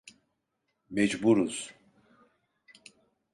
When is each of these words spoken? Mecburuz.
Mecburuz. 0.89 1.73